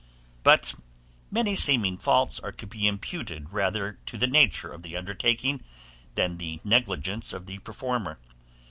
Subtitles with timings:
[0.41, 0.73] But
[1.29, 5.61] many seeming faults are to be imputed rather to the nature of the undertaking,
[6.15, 8.17] than the negligence of the performer.